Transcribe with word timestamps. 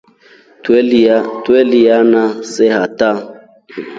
Twelilyana 1.43 2.23
see 2.51 2.67
hata. 2.77 3.09